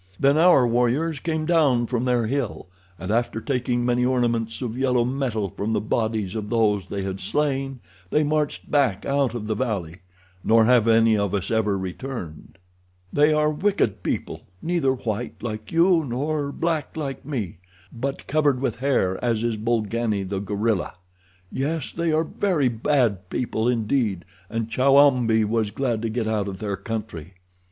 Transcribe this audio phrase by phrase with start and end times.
[0.19, 2.65] Then our warriors came down from their hill,
[2.97, 7.21] and, after taking many ornaments of yellow metal from the bodies of those they had
[7.21, 9.97] slain, they marched back out of the valley,
[10.43, 12.57] nor have any of us ever returned.
[13.13, 17.59] "They are wicked people—neither white like you nor black like me,
[17.93, 20.95] but covered with hair as is Bolgani, the gorilla.
[21.51, 26.57] Yes, they are very bad people indeed, and Chowambi was glad to get out of
[26.57, 27.35] their country."